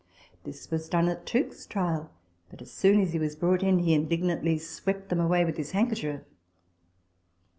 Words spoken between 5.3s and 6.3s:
with his handkerchief.